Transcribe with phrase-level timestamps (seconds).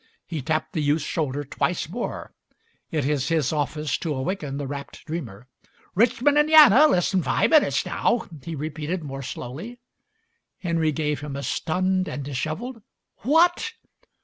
[0.25, 2.33] He tapped the youth's shoulder twice more;
[2.89, 5.45] it is his office to awaken the rapt dreamer.
[5.95, 9.77] "Richmon/ In'iana, less'n fi' minutes now," he repeated more slowly.
[10.57, 12.81] Henry gave him a stunned and dishevelled
[13.17, 13.73] "What?"